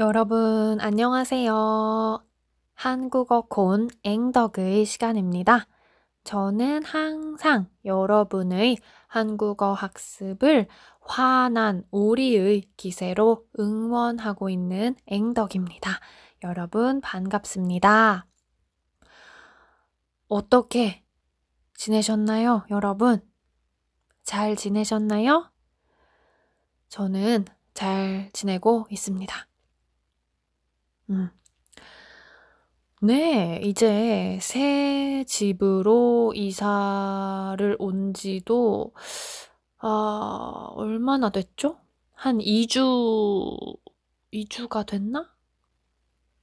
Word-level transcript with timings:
여러분, 0.00 0.80
안녕하세요. 0.80 2.24
한국어 2.72 3.42
콘 3.42 3.90
앵덕의 4.02 4.86
시간입니다. 4.86 5.68
저는 6.24 6.82
항상 6.84 7.68
여러분의 7.84 8.78
한국어 9.08 9.74
학습을 9.74 10.68
환한 11.02 11.84
오리의 11.90 12.62
기세로 12.78 13.44
응원하고 13.58 14.48
있는 14.48 14.96
앵덕입니다. 15.04 16.00
여러분, 16.44 17.02
반갑습니다. 17.02 18.24
어떻게 20.28 21.04
지내셨나요, 21.74 22.64
여러분? 22.70 23.20
잘 24.22 24.56
지내셨나요? 24.56 25.52
저는 26.88 27.44
잘 27.74 28.30
지내고 28.32 28.86
있습니다. 28.88 29.49
음. 31.10 31.30
네, 33.02 33.60
이제 33.64 34.38
새 34.42 35.24
집으로 35.26 36.32
이사를 36.34 37.76
온 37.78 38.12
지도, 38.14 38.92
아, 39.78 40.68
얼마나 40.74 41.30
됐죠? 41.30 41.80
한 42.14 42.40
2 42.42 42.66
주, 42.66 42.82
2 44.30 44.46
주가 44.48 44.82
됐나? 44.84 45.30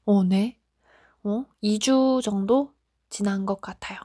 어, 0.05 0.23
네. 0.23 0.59
어, 1.23 1.45
2 1.61 1.79
주 1.79 2.21
정도 2.23 2.73
지난 3.09 3.45
것 3.45 3.61
같아요. 3.61 3.99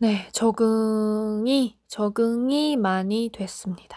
네, 0.00 0.28
적응이, 0.32 1.76
적응이 1.88 2.76
많이 2.76 3.30
됐습니다. 3.32 3.96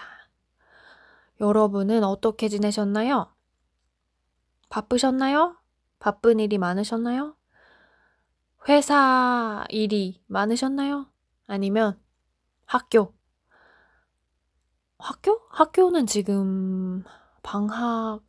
여러분은 1.40 2.04
어떻게 2.04 2.48
지내셨나요? 2.50 3.32
바쁘셨나요? 4.72 5.58
바쁜 6.00 6.40
일이 6.40 6.58
많으셨나요? 6.58 7.36
회사 8.70 9.66
일이 9.70 10.24
많으셨나요? 10.28 11.08
아니면 11.46 12.00
학교? 12.66 13.14
학교? 14.98 15.42
학교는 15.52 16.06
지금 16.08 17.04
방학, 17.44 18.22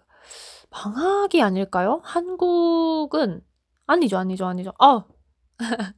방학이 0.71 1.41
아닐까요? 1.41 2.01
한국은 2.03 3.43
아니죠, 3.87 4.19
아니죠, 4.19 4.47
아니죠. 4.47 4.73
어! 4.81 5.05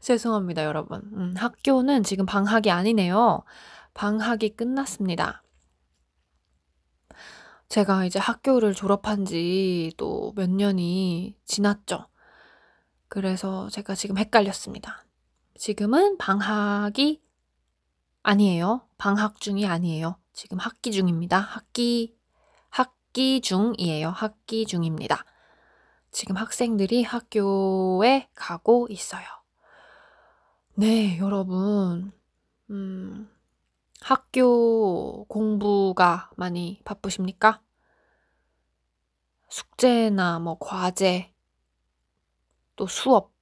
죄송합니다, 0.00 0.64
여러분. 0.64 1.02
음, 1.14 1.34
학교는 1.36 2.02
지금 2.02 2.26
방학이 2.26 2.70
아니네요. 2.70 3.44
방학이 3.94 4.56
끝났습니다. 4.56 5.42
제가 7.68 8.04
이제 8.06 8.18
학교를 8.18 8.74
졸업한 8.74 9.24
지 9.24 9.92
또 9.96 10.32
몇 10.34 10.48
년이 10.50 11.36
지났죠. 11.44 12.06
그래서 13.08 13.68
제가 13.70 13.94
지금 13.94 14.18
헷갈렸습니다. 14.18 15.04
지금은 15.56 16.18
방학이 16.18 17.22
아니에요. 18.22 18.86
방학 18.98 19.40
중이 19.40 19.66
아니에요. 19.66 20.16
지금 20.32 20.58
학기 20.58 20.92
중입니다. 20.92 21.38
학기, 21.38 22.16
학기 22.70 23.40
중이에요. 23.40 24.10
학기 24.10 24.66
중입니다. 24.66 25.24
지금 26.10 26.36
학생들이 26.36 27.02
학교에 27.02 28.28
가고 28.34 28.86
있어요. 28.90 29.24
네, 30.74 31.18
여러분. 31.18 32.12
음, 32.70 33.28
학교 34.00 35.24
공부가 35.24 36.30
많이 36.36 36.80
바쁘십니까? 36.84 37.62
숙제나 39.48 40.38
뭐 40.38 40.56
과제, 40.60 41.32
또 42.76 42.86
수업 42.86 43.32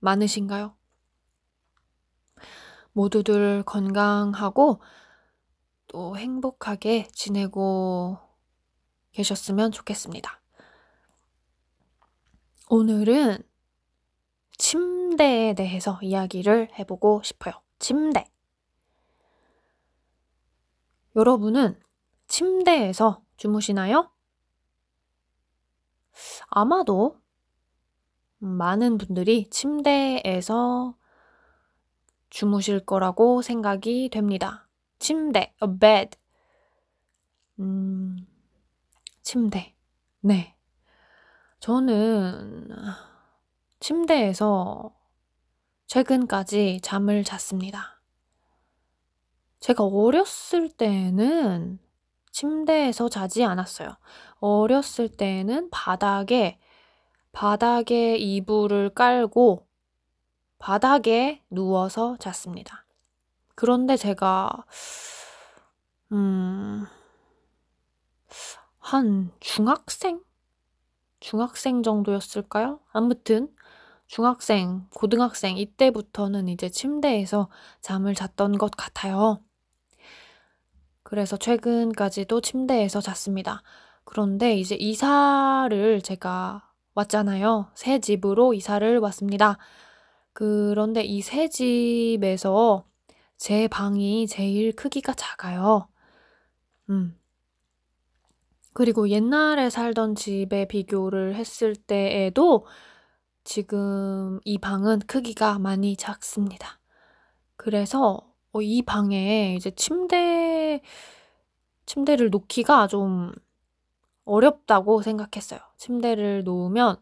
많으신가요? 0.00 0.76
모두들 2.92 3.62
건강하고 3.64 4.80
또 5.88 6.16
행복하게 6.16 7.08
지내고 7.12 8.18
계셨으면 9.12 9.72
좋겠습니다. 9.72 10.40
오늘은 12.68 13.42
침대에 14.56 15.54
대해서 15.54 15.98
이야기를 16.02 16.70
해보고 16.78 17.22
싶어요. 17.22 17.54
침대. 17.78 18.30
여러분은 21.14 21.78
침대에서 22.26 23.22
주무시나요? 23.36 24.10
아마도 26.48 27.20
많은 28.38 28.98
분들이 28.98 29.48
침대에서 29.50 30.96
주무실 32.30 32.80
거라고 32.84 33.42
생각이 33.42 34.08
됩니다. 34.10 34.68
침대, 34.98 35.54
a 35.62 35.68
bed. 35.78 36.18
음, 37.60 38.26
침대. 39.22 39.74
네. 40.20 40.56
저는 41.60 42.68
침대에서 43.80 44.94
최근까지 45.86 46.80
잠을 46.82 47.22
잤습니다. 47.22 48.01
제가 49.62 49.84
어렸을 49.84 50.68
때는 50.68 51.78
침대에서 52.32 53.08
자지 53.08 53.44
않았어요. 53.44 53.96
어렸을 54.40 55.08
때는 55.08 55.70
바닥에, 55.70 56.58
바닥에 57.30 58.16
이불을 58.16 58.90
깔고 58.90 59.64
바닥에 60.58 61.44
누워서 61.48 62.16
잤습니다. 62.18 62.84
그런데 63.54 63.96
제가, 63.96 64.64
음, 66.10 66.84
한 68.80 69.30
중학생? 69.38 70.20
중학생 71.20 71.84
정도였을까요? 71.84 72.80
아무튼, 72.90 73.54
중학생, 74.08 74.88
고등학생, 74.92 75.56
이때부터는 75.56 76.48
이제 76.48 76.68
침대에서 76.68 77.48
잠을 77.80 78.14
잤던 78.14 78.58
것 78.58 78.72
같아요. 78.72 79.38
그래서 81.12 81.36
최근까지도 81.36 82.40
침대에서 82.40 83.02
잤습니다. 83.02 83.62
그런데 84.04 84.56
이제 84.56 84.76
이사를 84.76 86.00
제가 86.00 86.72
왔잖아요. 86.94 87.70
새 87.74 87.98
집으로 87.98 88.54
이사를 88.54 88.98
왔습니다. 88.98 89.58
그런데 90.32 91.02
이 91.02 91.20
새 91.20 91.48
집에서 91.48 92.86
제 93.36 93.68
방이 93.68 94.26
제일 94.26 94.72
크기가 94.72 95.12
작아요. 95.12 95.86
음. 96.88 97.14
그리고 98.72 99.10
옛날에 99.10 99.68
살던 99.68 100.14
집에 100.14 100.66
비교를 100.66 101.34
했을 101.34 101.76
때에도 101.76 102.64
지금 103.44 104.40
이 104.46 104.56
방은 104.56 105.00
크기가 105.00 105.58
많이 105.58 105.94
작습니다. 105.94 106.80
그래서 107.56 108.31
어, 108.52 108.60
이 108.60 108.82
방에 108.82 109.54
이제 109.56 109.70
침대, 109.70 110.82
침대를 111.86 112.30
놓기가 112.30 112.86
좀 112.86 113.32
어렵다고 114.24 115.02
생각했어요. 115.02 115.60
침대를 115.78 116.44
놓으면 116.44 116.96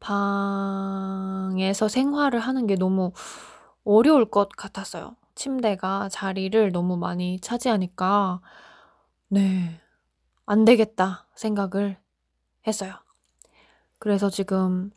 방에서 0.00 1.88
생활을 1.88 2.38
하는 2.40 2.66
게 2.66 2.76
너무 2.76 3.12
어려울 3.84 4.24
것 4.30 4.50
같았어요. 4.50 5.16
침대가 5.34 6.08
자리를 6.08 6.72
너무 6.72 6.96
많이 6.96 7.40
차지하니까, 7.40 8.40
네, 9.28 9.80
안 10.46 10.64
되겠다 10.64 11.26
생각을 11.34 11.98
했어요. 12.66 12.94
그래서 13.98 14.30
지금 14.30 14.90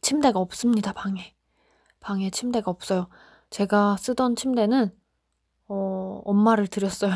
침대가 0.00 0.38
없습니다, 0.40 0.92
방에. 0.92 1.34
방에 2.00 2.30
침대가 2.30 2.70
없어요. 2.70 3.08
제가 3.50 3.96
쓰던 3.98 4.36
침대는 4.36 4.96
어, 5.68 6.22
엄마를 6.24 6.66
드렸어요. 6.68 7.12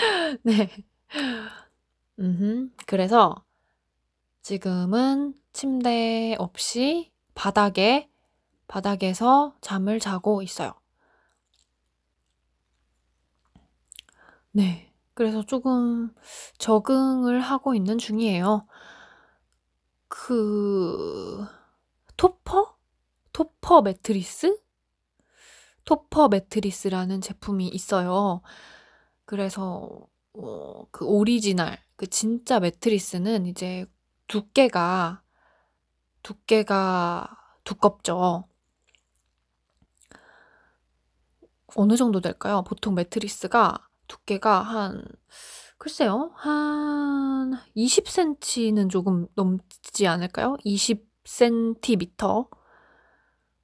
네. 0.42 0.70
음, 2.18 2.72
그래서 2.86 3.44
지금은 4.42 5.34
침대 5.52 6.36
없이 6.38 7.12
바닥에 7.34 8.08
바닥에서 8.68 9.56
잠을 9.60 10.00
자고 10.00 10.42
있어요. 10.42 10.74
네. 14.52 14.92
그래서 15.14 15.44
조금 15.44 16.12
적응을 16.58 17.40
하고 17.40 17.74
있는 17.74 17.98
중이에요. 17.98 18.66
그 20.08 21.44
topper? 22.16 22.76
topper 23.32 23.82
매트리스? 23.82 24.63
topper 25.84 26.28
매트리스라는 26.28 27.20
제품이 27.20 27.68
있어요. 27.68 28.42
그래서 29.24 30.08
어, 30.34 30.86
그 30.90 31.04
오리지널, 31.06 31.78
그 31.96 32.06
진짜 32.08 32.60
매트리스는 32.60 33.46
이제 33.46 33.86
두께가, 34.26 35.22
두께가 36.22 37.28
두껍죠. 37.64 38.48
어느 41.76 41.96
정도 41.96 42.20
될까요? 42.20 42.62
보통 42.62 42.94
매트리스가 42.94 43.88
두께가 44.08 44.62
한, 44.62 45.04
글쎄요, 45.78 46.32
한 46.36 47.54
20cm는 47.76 48.90
조금 48.90 49.26
넘지 49.34 50.06
않을까요? 50.06 50.56
20cm. 50.64 52.48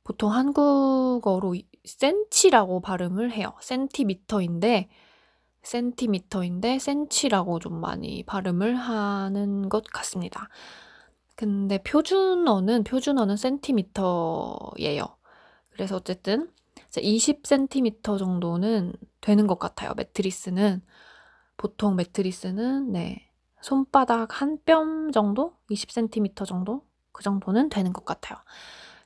보통 0.05 0.33
한국어로 0.33 1.55
센치라고 1.85 2.81
발음을 2.81 3.33
해요. 3.33 3.55
센티미터인데, 3.61 4.89
센티미터인데, 5.63 6.79
센치라고 6.79 7.59
좀 7.59 7.81
많이 7.81 8.23
발음을 8.25 8.75
하는 8.77 9.69
것 9.69 9.85
같습니다. 9.85 10.49
근데 11.37 11.79
표준어는, 11.83 12.85
표준어는 12.85 13.37
센티미터예요. 13.37 15.05
그래서 15.71 15.97
어쨌든 15.97 16.51
20cm 16.97 18.19
정도는 18.19 18.93
되는 19.21 19.47
것 19.47 19.59
같아요. 19.59 19.93
매트리스는. 19.97 20.83
보통 21.57 21.97
매트리스는, 21.97 22.93
네. 22.93 23.29
손바닥 23.63 24.41
한 24.43 24.59
뼘 24.65 25.13
정도? 25.13 25.55
20cm 25.71 26.47
정도? 26.47 26.85
그 27.13 27.23
정도는 27.23 27.69
되는 27.71 27.93
것 27.93 28.05
같아요. 28.05 28.39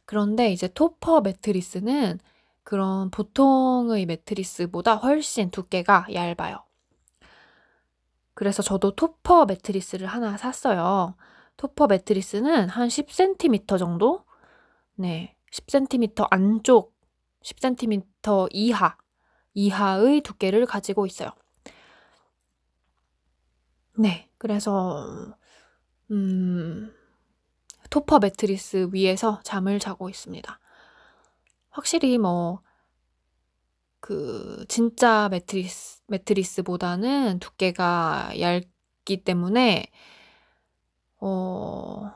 그런데 0.06 0.52
이제 0.52 0.68
토퍼 0.68 1.20
매트리스는 1.22 2.18
그런 2.64 3.10
보통의 3.10 4.06
매트리스보다 4.06 4.96
훨씬 4.96 5.50
두께가 5.50 6.06
얇아요. 6.12 6.64
그래서 8.32 8.62
저도 8.62 8.96
토퍼 8.96 9.44
매트리스를 9.44 10.06
하나 10.06 10.36
샀어요. 10.36 11.14
토퍼 11.56 11.86
매트리스는 11.86 12.68
한 12.68 12.88
10cm 12.88 13.78
정도? 13.78 14.24
네. 14.96 15.36
10cm 15.52 16.26
안쪽, 16.30 16.96
10cm 17.44 18.48
이하, 18.50 18.96
이하의 19.52 20.22
두께를 20.22 20.66
가지고 20.66 21.06
있어요. 21.06 21.30
네. 23.96 24.28
그래서, 24.38 25.36
음, 26.10 26.92
토퍼 27.90 28.18
매트리스 28.18 28.88
위에서 28.92 29.40
잠을 29.44 29.78
자고 29.78 30.08
있습니다. 30.08 30.58
확실히 31.74 32.18
뭐, 32.18 32.60
그, 34.00 34.64
진짜 34.68 35.28
매트리스, 35.30 36.02
매트리스보다는 36.06 37.38
두께가 37.40 38.32
얇기 38.38 39.24
때문에, 39.24 39.86
어, 41.20 42.12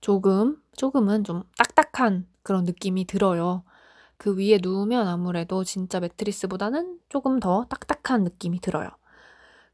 조금, 0.00 0.60
조금은 0.76 1.22
좀 1.24 1.44
딱딱한 1.56 2.26
그런 2.42 2.64
느낌이 2.64 3.04
들어요. 3.06 3.64
그 4.16 4.36
위에 4.36 4.58
누우면 4.62 5.06
아무래도 5.08 5.64
진짜 5.64 6.00
매트리스보다는 6.00 7.00
조금 7.08 7.40
더 7.40 7.66
딱딱한 7.68 8.24
느낌이 8.24 8.60
들어요. 8.60 8.88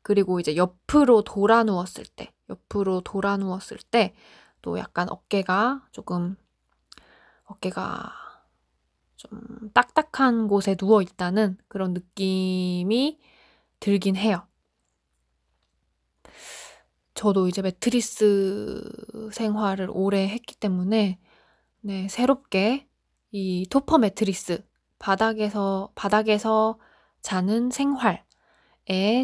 그리고 0.02 0.40
이제 0.40 0.56
옆으로 0.56 1.22
돌아 1.22 1.64
누웠을 1.64 2.04
때, 2.16 2.32
옆으로 2.50 3.00
돌아 3.02 3.36
누웠을 3.38 3.78
때 3.90 4.14
또 4.62 4.78
약간 4.78 5.08
어깨가 5.08 5.82
조금 5.92 6.36
어깨가 7.48 8.12
좀 9.16 9.70
딱딱한 9.74 10.46
곳에 10.46 10.74
누워 10.76 11.02
있다는 11.02 11.58
그런 11.66 11.92
느낌이 11.92 13.18
들긴 13.80 14.16
해요. 14.16 14.46
저도 17.14 17.48
이제 17.48 17.62
매트리스 17.62 18.80
생활을 19.32 19.88
오래 19.90 20.28
했기 20.28 20.54
때문에 20.54 21.18
네, 21.80 22.08
새롭게 22.08 22.86
이 23.32 23.66
토퍼 23.68 23.98
매트리스 23.98 24.64
바닥에서 25.00 25.90
바닥에서 25.96 26.78
자는 27.20 27.70
생활에 27.70 28.24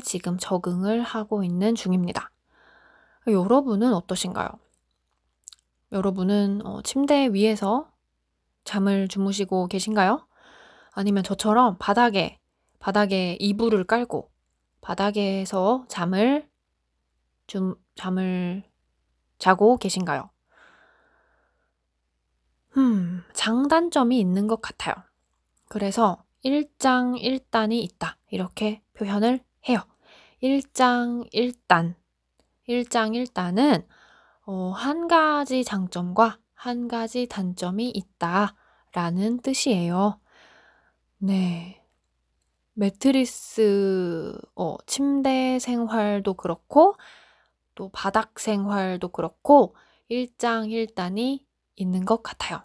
지금 0.03 0.39
적응을 0.39 1.03
하고 1.03 1.45
있는 1.45 1.77
중입니다. 1.77 2.31
여러분은 3.29 3.95
어떠신가요? 3.95 4.49
여러분은 5.93 6.67
어, 6.67 6.83
침대 6.83 7.29
위에서 7.33 7.94
잠을 8.65 9.09
주무시고 9.09 9.69
계신가요? 9.69 10.27
아니면 10.93 11.23
저처럼 11.23 11.77
바닥에, 11.79 12.39
바닥에 12.79 13.37
이불을 13.41 13.85
깔고 13.85 14.31
바닥에서 14.81 15.85
잠을, 15.89 16.49
좀, 17.47 17.75
잠을 17.95 18.65
자고 19.39 19.77
계신가요? 19.77 20.31
음, 22.77 23.23
장단점이 23.33 24.19
있는 24.19 24.47
것 24.47 24.61
같아요. 24.61 24.95
그래서 25.69 26.25
일장일단이 26.43 27.83
있다. 27.83 28.19
이렇게 28.31 28.83
표현을 28.95 29.41
해요. 29.69 29.79
일장일단. 30.41 31.97
일장일단은 32.67 33.87
어, 34.47 34.71
한 34.71 35.09
가지 35.09 35.65
장점과 35.65 36.39
한 36.65 36.89
가지 36.89 37.27
단점이 37.27 37.91
있다 37.91 38.55
라는 38.95 39.43
뜻이에요. 39.43 40.19
네. 41.19 41.85
매트리스, 42.73 44.35
어, 44.57 44.79
침대 44.87 45.59
생활도 45.59 46.33
그렇고, 46.33 46.97
또 47.75 47.91
바닥 47.91 48.41
생활도 48.41 49.09
그렇고, 49.09 49.77
일장일단이 50.09 51.47
있는 51.77 52.07
것 52.07 52.23
같아요. 52.23 52.63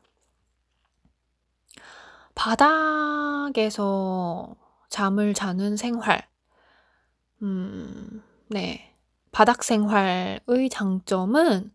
바닥에서 2.35 3.75
잠을 4.87 5.33
자는 5.33 5.75
생활. 5.75 6.25
음, 7.41 8.23
네. 8.47 8.95
바닥 9.33 9.61
생활의 9.61 10.69
장점은 10.71 11.73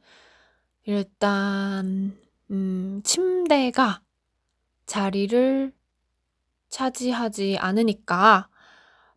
일단, 0.85 2.19
음, 2.51 3.01
침대가 3.05 4.03
자리를 4.87 5.73
차지하지 6.69 7.57
않으니까 7.59 8.49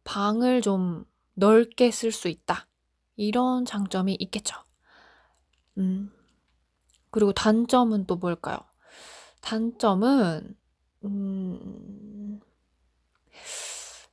방을 0.04 0.62
좀 0.62 1.06
넓게 1.34 1.92
쓸 1.92 2.12
수 2.12 2.30
있다. 2.30 2.68
이런 3.16 3.66
장점이 3.66 4.16
있겠죠. 4.20 4.56
음, 5.78 6.12
그리고 7.12 7.34
단점은 7.34 8.06
또 8.06 8.16
뭘까요? 8.16 8.58
단점은, 9.42 10.56
음, 11.04 12.40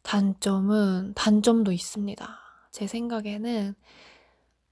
단점은, 0.02 1.12
단점도 1.14 1.72
있습니다. 1.72 2.38
제 2.72 2.86
생각에는 2.86 3.74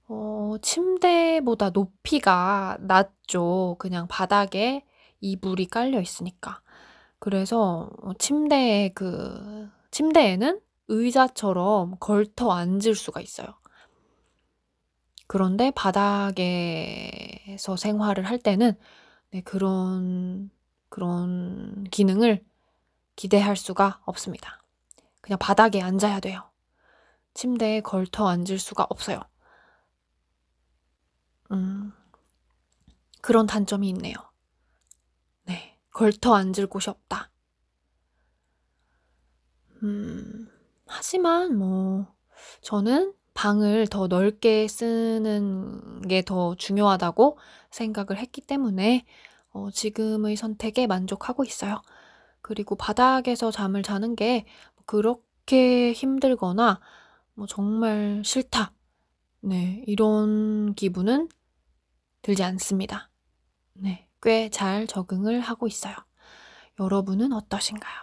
어, 0.08 0.56
침대보다 0.60 1.70
높이가 1.70 2.76
낮죠. 2.80 3.76
그냥 3.78 4.06
바닥에 4.08 4.84
이불이 5.20 5.66
깔려 5.66 6.00
있으니까. 6.00 6.60
그래서 7.18 7.90
어, 8.02 8.12
침대에 8.14 8.90
그 8.90 9.70
침대에는 9.90 10.60
의자처럼 10.88 11.96
걸터 12.00 12.50
앉을 12.50 12.94
수가 12.94 13.20
있어요. 13.20 13.46
그런데 15.26 15.70
바닥에서 15.70 16.16
생활을 17.76 18.24
할 18.24 18.38
때는 18.38 18.76
네, 19.30 19.40
그런 19.42 20.50
그런 20.90 21.84
기능을 21.84 22.44
기대할 23.16 23.56
수가 23.56 24.00
없습니다. 24.04 24.62
그냥 25.22 25.38
바닥에 25.38 25.80
앉아야 25.80 26.20
돼요. 26.20 26.50
침대에 27.34 27.80
걸터 27.80 28.28
앉을 28.28 28.58
수가 28.58 28.86
없어요. 28.90 29.20
음, 31.52 31.92
그런 33.20 33.46
단점이 33.46 33.88
있네요. 33.90 34.14
네, 35.44 35.78
걸터 35.92 36.34
앉을 36.34 36.66
곳이 36.68 36.90
없다. 36.90 37.30
음, 39.82 40.48
하지만 40.86 41.56
뭐, 41.58 42.06
저는 42.62 43.14
방을 43.34 43.86
더 43.88 44.06
넓게 44.08 44.68
쓰는 44.68 46.02
게 46.02 46.22
더 46.22 46.54
중요하다고 46.56 47.38
생각을 47.70 48.18
했기 48.18 48.40
때문에 48.40 49.04
어, 49.50 49.70
지금의 49.70 50.36
선택에 50.36 50.86
만족하고 50.86 51.44
있어요. 51.44 51.82
그리고 52.42 52.74
바닥에서 52.76 53.50
잠을 53.50 53.82
자는 53.82 54.16
게 54.16 54.44
그렇게 54.86 55.92
힘들거나 55.92 56.80
뭐 57.34 57.46
정말 57.46 58.22
싫다. 58.24 58.72
네, 59.40 59.82
이런 59.86 60.74
기분은 60.74 61.28
들지 62.22 62.42
않습니다. 62.44 63.10
네, 63.74 64.08
꽤 64.22 64.48
잘 64.50 64.86
적응을 64.86 65.40
하고 65.40 65.66
있어요. 65.66 65.94
여러분은 66.80 67.32
어떠신가요? 67.32 67.96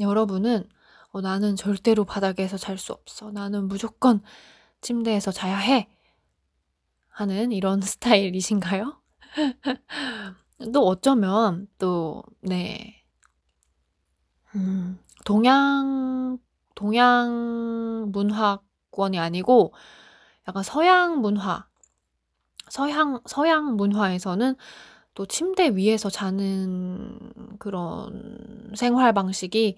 여러분은 0.00 0.68
어, 1.10 1.20
나는 1.20 1.56
절대로 1.56 2.04
바닥에서 2.04 2.56
잘 2.58 2.78
수 2.78 2.92
없어. 2.92 3.30
나는 3.30 3.68
무조건 3.68 4.22
침대에서 4.80 5.32
자야 5.32 5.56
해. 5.58 5.88
하는 7.08 7.52
이런 7.52 7.80
스타일이신가요? 7.82 9.00
또 10.72 10.86
어쩌면 10.86 11.68
또, 11.78 12.22
네. 12.40 13.04
음, 14.54 14.98
동양, 15.24 16.38
동양 16.74 18.08
문화권이 18.12 19.18
아니고 19.18 19.72
약간 20.48 20.62
서양 20.62 21.20
문화, 21.20 21.66
서양, 22.70 23.20
서양 23.26 23.76
문화에서는 23.76 24.56
또 25.14 25.26
침대 25.26 25.70
위에서 25.74 26.10
자는 26.10 27.18
그런 27.58 28.72
생활 28.76 29.12
방식이 29.12 29.76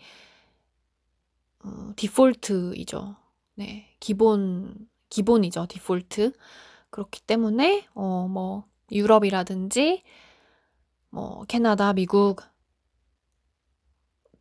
어, 1.65 1.93
디폴트이죠. 1.97 3.17
네, 3.55 3.95
기본, 4.01 4.89
기본이죠, 5.11 5.67
디폴트. 5.67 6.33
그렇기 6.91 7.21
때문에, 7.23 7.87
어, 7.95 8.29
뭐, 8.29 8.65
유럽이라든지, 8.91 10.03
뭐, 11.11 11.45
캐나다, 11.45 11.93
미국, 11.93 12.41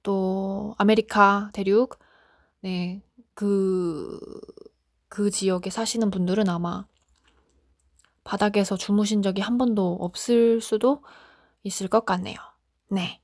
또, 0.04 0.76
아메리카 0.78 1.50
대륙, 1.54 2.00
네, 2.62 3.02
그, 3.34 4.20
그 5.10 5.30
지역에 5.30 5.70
사시는 5.70 6.12
분들은 6.12 6.50
아마 6.50 6.88
바닥에서 8.30 8.78
주무신 8.78 9.24
적이 9.24 9.42
한 9.42 9.58
번도 9.58 9.98
없을 10.02 10.62
수도 10.62 11.02
있을 11.64 11.88
것 11.88 12.06
같네요. 12.06 12.38
네. 12.90 13.24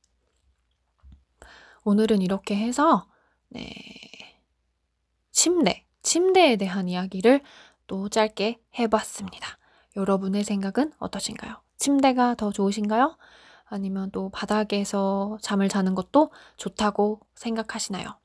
오늘은 1.84 2.24
이렇게 2.24 2.56
해서, 2.56 3.06
네. 3.50 3.72
침대, 5.32 5.86
침대에 6.02 6.56
대한 6.56 6.90
이야기를 6.90 7.42
또 7.86 8.10
짧게 8.10 8.60
해봤습니다. 8.80 9.60
여러분의 9.96 10.44
생각은 10.44 10.92
어떠신가요? 10.98 11.54
침대가 11.78 12.34
더 12.34 12.52
좋으신가요? 12.52 13.16
아니면 13.66 14.10
또 14.10 14.30
바닥에서 14.30 15.38
잠을 15.40 15.70
자는 15.70 15.94
것도 15.94 16.32
좋다고 16.58 17.20
생각하시나요? 17.36 18.18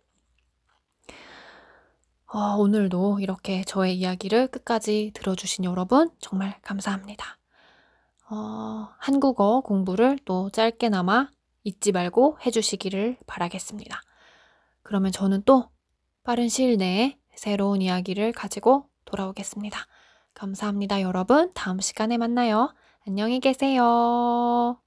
어, 2.32 2.54
오늘도 2.56 3.18
이렇게 3.20 3.64
저의 3.64 3.98
이야기를 3.98 4.48
끝까지 4.48 5.10
들어주신 5.14 5.64
여러분 5.64 6.10
정말 6.20 6.56
감사합니다. 6.62 7.38
어, 8.30 8.88
한국어 8.98 9.60
공부를 9.62 10.18
또 10.24 10.48
짧게나마 10.50 11.28
잊지 11.64 11.90
말고 11.90 12.38
해주시기를 12.46 13.16
바라겠습니다. 13.26 14.00
그러면 14.82 15.10
저는 15.10 15.42
또 15.44 15.70
빠른 16.22 16.48
시일 16.48 16.76
내에 16.76 17.18
새로운 17.34 17.82
이야기를 17.82 18.32
가지고 18.32 18.88
돌아오겠습니다. 19.06 19.80
감사합니다, 20.34 21.02
여러분. 21.02 21.50
다음 21.54 21.80
시간에 21.80 22.16
만나요. 22.16 22.72
안녕히 23.06 23.40
계세요. 23.40 24.80